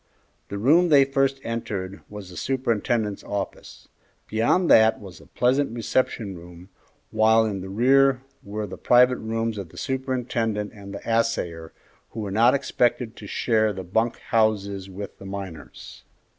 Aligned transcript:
The 0.49 0.57
room 0.57 0.89
they 0.89 1.05
first 1.05 1.39
entered 1.43 2.01
was 2.09 2.31
the 2.31 2.35
superintendent's 2.35 3.23
office. 3.23 3.87
Beyond 4.27 4.67
that 4.71 4.99
was 4.99 5.21
a 5.21 5.27
pleasant 5.27 5.75
reception 5.75 6.35
room, 6.35 6.69
while 7.11 7.45
in 7.45 7.61
the 7.61 7.69
rear 7.69 8.23
were 8.43 8.65
the 8.65 8.79
private 8.79 9.17
rooms 9.19 9.59
of 9.59 9.69
the 9.69 9.77
superintendent 9.77 10.73
and 10.73 10.91
the 10.91 11.07
assayer, 11.07 11.71
who 12.13 12.21
were 12.21 12.31
not 12.31 12.55
expected 12.55 13.15
to 13.17 13.27
share 13.27 13.71
the 13.73 13.83
bunk 13.83 14.17
houses 14.17 14.89
with 14.89 15.19
the 15.19 15.25
miners. 15.27 16.03